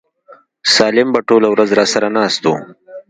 سالم 0.75 1.07
به 1.13 1.19
ټوله 1.27 1.47
ورځ 1.53 1.69
راسره 1.79 2.07
ناست 2.17 2.43
و. 2.45 2.49